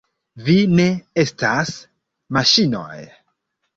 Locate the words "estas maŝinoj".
1.23-2.99